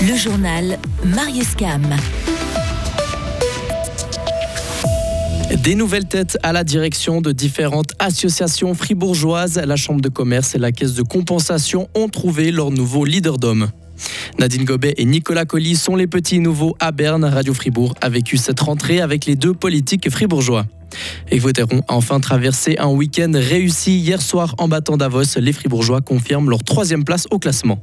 [0.00, 1.82] Le journal Marius Cam.
[5.62, 9.60] Des nouvelles têtes à la direction de différentes associations fribourgeoises.
[9.64, 13.70] La Chambre de commerce et la Caisse de compensation ont trouvé leur nouveau leader d'homme.
[14.38, 17.24] Nadine Gobet et Nicolas Colli sont les petits nouveaux à Berne.
[17.24, 20.66] Radio Fribourg a vécu cette rentrée avec les deux politiques fribourgeois.
[21.30, 25.38] Et Voteron a enfin traversé un week-end réussi hier soir en battant Davos.
[25.38, 27.78] Les Fribourgeois confirment leur troisième place au classement.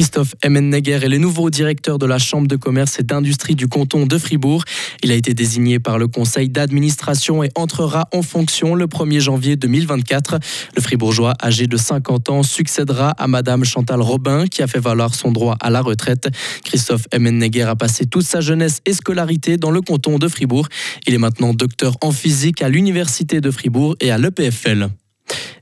[0.00, 4.06] Christophe Emmennegger est le nouveau directeur de la Chambre de commerce et d'industrie du canton
[4.06, 4.64] de Fribourg.
[5.02, 9.56] Il a été désigné par le conseil d'administration et entrera en fonction le 1er janvier
[9.56, 10.38] 2024.
[10.74, 15.14] Le fribourgeois âgé de 50 ans succédera à Madame Chantal Robin qui a fait valoir
[15.14, 16.30] son droit à la retraite.
[16.64, 20.66] Christophe Emmennegger a passé toute sa jeunesse et scolarité dans le canton de Fribourg.
[21.06, 24.88] Il est maintenant docteur en physique à l'Université de Fribourg et à l'EPFL.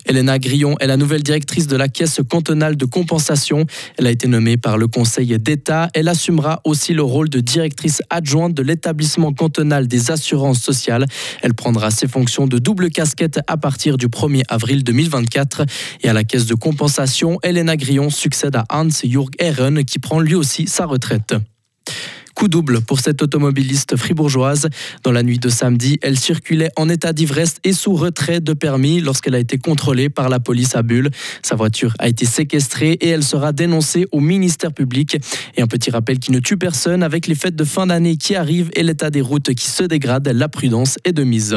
[0.08, 3.66] Elena Grillon est la nouvelle directrice de la Caisse cantonale de compensation.
[3.98, 5.90] Elle a été nommée par le Conseil d'État.
[5.92, 11.04] Elle assumera aussi le rôle de directrice adjointe de l'établissement cantonal des assurances sociales.
[11.42, 15.66] Elle prendra ses fonctions de double casquette à partir du 1er avril 2024.
[16.00, 20.34] Et à la Caisse de compensation, Elena Grillon succède à Hans-Jürg Ehren qui prend lui
[20.34, 21.34] aussi sa retraite.
[22.38, 24.68] Coup double pour cette automobiliste fribourgeoise.
[25.02, 29.00] Dans la nuit de samedi, elle circulait en état d'ivresse et sous retrait de permis
[29.00, 31.10] lorsqu'elle a été contrôlée par la police à Bulle.
[31.42, 35.16] Sa voiture a été séquestrée et elle sera dénoncée au ministère public.
[35.56, 38.36] Et un petit rappel qui ne tue personne avec les fêtes de fin d'année qui
[38.36, 41.56] arrivent et l'état des routes qui se dégrade, la prudence est de mise.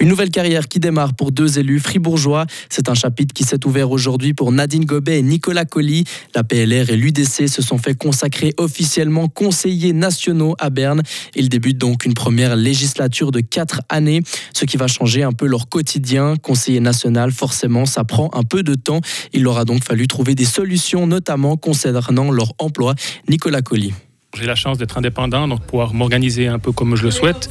[0.00, 2.46] Une nouvelle carrière qui démarre pour deux élus fribourgeois.
[2.70, 6.04] C'est un chapitre qui s'est ouvert aujourd'hui pour Nadine Gobet et Nicolas Colli.
[6.34, 11.02] La PLR et l'UDC se sont fait consacrer officiellement conseillers nationaux à Berne.
[11.36, 14.22] Ils débutent donc une première législature de quatre années,
[14.54, 16.36] ce qui va changer un peu leur quotidien.
[16.36, 19.02] Conseiller national, forcément, ça prend un peu de temps.
[19.34, 22.94] Il leur a donc fallu trouver des solutions, notamment concernant leur emploi.
[23.28, 23.92] Nicolas Colli.
[24.38, 27.50] J'ai la chance d'être indépendant, donc pouvoir m'organiser un peu comme je le souhaite.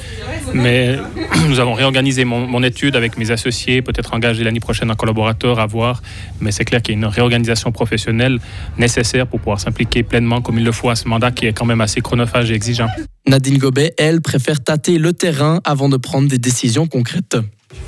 [0.54, 0.98] Mais
[1.48, 5.66] nous avons réorganisé mon, étude avec mes associés, peut-être engager l'année prochaine un collaborateur à
[5.66, 6.02] voir.
[6.40, 8.40] Mais c'est clair qu'il y a une réorganisation professionnelle
[8.78, 11.66] nécessaire pour pouvoir s'impliquer pleinement comme il le faut à ce mandat qui est quand
[11.66, 12.88] même assez chronophage et exigeant.
[13.28, 17.38] Nadine Gobet, elle, préfère tâter le terrain avant de prendre des décisions concrètes.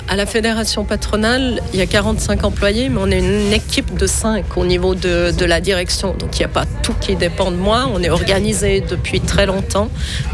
[0.08, 4.06] À la fédération patronale, il y a 45 employés, mais on est une équipe de
[4.06, 6.14] 5 au niveau de, la direction.
[6.18, 7.88] Donc il n'y a pas tout qui dépend de moi.
[7.92, 9.88] On est organisé depuis très longtemps.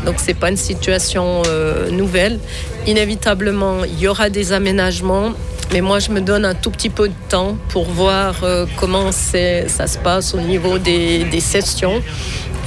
[0.05, 2.41] Donc ce n'est pas une situation euh, nouvelle.
[2.87, 5.33] Inévitablement, il y aura des aménagements.
[5.73, 9.13] Mais moi, je me donne un tout petit peu de temps pour voir euh, comment
[9.13, 12.03] ça se passe au niveau des, des sessions.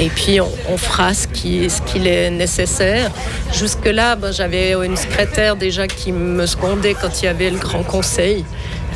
[0.02, 3.12] Et puis, on, fera ce qu'il est nécessaire.
[3.54, 7.84] Jusque-là, ben, j'avais une secrétaire déjà qui me secondait quand il y avait le Grand
[7.84, 8.44] Conseil.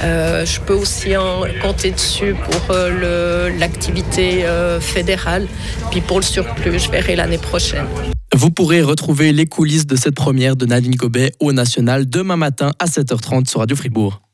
[0.02, 5.48] Euh, je peux aussi en compter dessus pour euh, l'activité euh, fédérale.
[5.92, 7.86] Puis pour le surplus, je verrai l'année prochaine.
[8.34, 12.72] Vous pourrez retrouver les coulisses de cette première de Nadine Gobet au National demain matin
[12.80, 14.25] à 7h30 sur Radio Fribourg.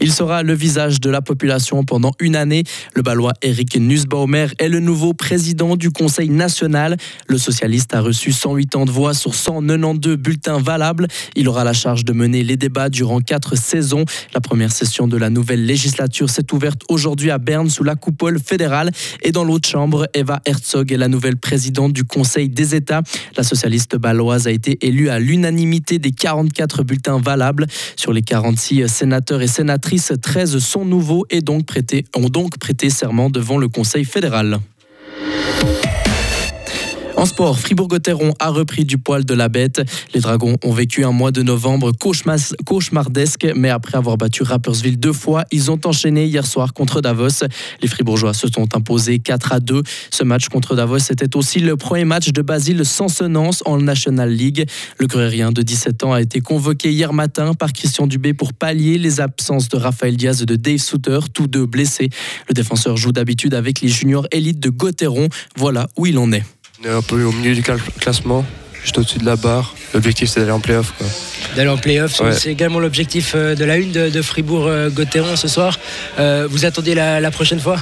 [0.00, 2.64] Il sera le visage de la population pendant une année.
[2.94, 6.96] Le Balois Eric Nussbaumer est le nouveau président du Conseil national.
[7.26, 11.06] Le socialiste a reçu 108 ans de voix sur 192 bulletins valables.
[11.36, 14.04] Il aura la charge de mener les débats durant quatre saisons.
[14.34, 18.38] La première session de la nouvelle législature s'est ouverte aujourd'hui à Berne sous la coupole
[18.40, 18.90] fédérale.
[19.22, 23.02] Et dans l'autre chambre, Eva Herzog est la nouvelle présidente du Conseil des États.
[23.36, 27.66] La socialiste baloise a été élue à l'unanimité des 44 bulletins valables.
[27.96, 31.66] Sur les 46 sénateurs et sénatrices, 13 sont nouveaux et donc
[32.16, 34.60] ont donc prêté serment devant le Conseil fédéral.
[37.20, 39.82] En sport, Fribourg-Gotteron a repris du poil de la bête.
[40.14, 45.12] Les Dragons ont vécu un mois de novembre cauchemardesque, mais après avoir battu Rappersville deux
[45.12, 47.44] fois, ils ont enchaîné hier soir contre Davos.
[47.82, 49.82] Les Fribourgeois se sont imposés 4 à 2.
[50.10, 54.66] Ce match contre Davos était aussi le premier match de Basile Sansonance en National League.
[54.96, 58.96] Le grérien de 17 ans a été convoqué hier matin par Christian Dubé pour pallier
[58.96, 62.08] les absences de Raphaël Diaz et de Dave Souter, tous deux blessés.
[62.48, 65.28] Le défenseur joue d'habitude avec les juniors élites de Gotteron.
[65.54, 66.44] Voilà où il en est.
[66.82, 68.42] On est un peu au milieu du classement,
[68.82, 69.74] juste au-dessus de la barre.
[69.92, 70.94] L'objectif, c'est d'aller en playoff.
[71.54, 75.78] D'aller en playoff, c'est également l'objectif euh, de la une de, Fribourg-Gotteron ce soir.
[76.18, 77.76] Euh, vous attendez la, prochaine fois?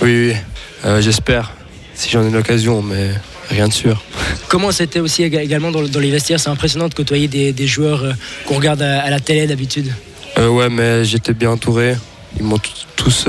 [0.00, 0.36] Oui, oui.
[0.84, 1.52] Euh, j'espère,
[1.94, 3.10] si j'en ai l'occasion, mais
[3.48, 4.02] rien de sûr.
[4.48, 6.40] Comment c'était aussi également dans, les vestiaires?
[6.40, 8.12] C'est impressionnant de côtoyer des, joueurs
[8.46, 9.92] qu'on regarde à, la télé d'habitude.
[10.36, 11.94] ouais, mais j'étais bien entouré.
[12.42, 12.58] Ils m'ont
[12.96, 13.28] tous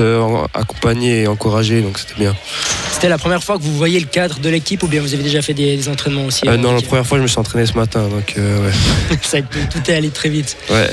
[0.52, 2.34] accompagné et encouragé, donc c'était bien.
[2.94, 5.22] C'était la première fois que vous voyez le cadre de l'équipe ou bien vous avez
[5.22, 7.74] déjà fait des, entraînements aussi euh, Non, la première fois je me suis entraîné ce
[7.74, 9.16] matin, donc euh, ouais.
[9.22, 10.56] Ça, tout est allé très vite.
[10.70, 10.90] Ouais.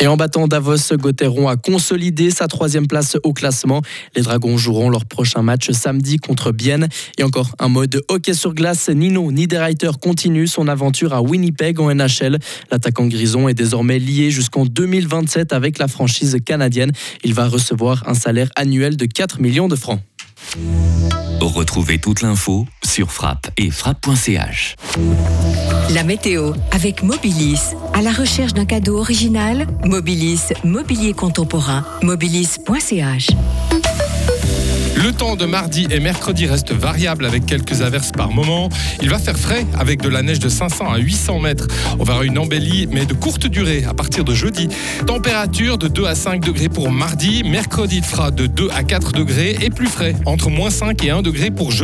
[0.00, 3.82] Et en battant Davos, Gauthieron a consolidé sa troisième place au classement.
[4.16, 6.88] Les Dragons joueront leur prochain match samedi contre Bienne.
[7.18, 8.88] Et encore un mode hockey sur glace.
[8.88, 12.38] Nino Niederreiter continue son aventure à Winnipeg en NHL.
[12.70, 16.90] L'attaquant grison est désormais lié jusqu'en 2027 avec la franchise canadienne.
[17.22, 20.00] Il va recevoir un salaire annuel de 4 millions de francs.
[21.40, 24.76] Retrouvez toute l'info sur frappe et frappe.ch.
[25.90, 27.74] La météo avec Mobilis.
[27.92, 33.30] À la recherche d'un cadeau original, Mobilis, mobilier contemporain, mobilis.ch.
[34.96, 38.68] Le temps de mardi et mercredi reste variable avec quelques averses par moment.
[39.02, 41.66] Il va faire frais avec de la neige de 500 à 800 mètres.
[41.98, 44.68] On verra une embellie, mais de courte durée à partir de jeudi.
[45.06, 47.42] Température de 2 à 5 degrés pour mardi.
[47.44, 51.10] Mercredi, il fera de 2 à 4 degrés et plus frais, entre moins 5 et
[51.10, 51.82] 1 degré pour jeudi.